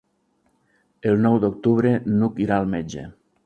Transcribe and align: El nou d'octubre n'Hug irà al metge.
El 1.11 1.21
nou 1.27 1.37
d'octubre 1.45 1.95
n'Hug 2.17 2.43
irà 2.49 2.61
al 2.61 2.77
metge. 2.77 3.09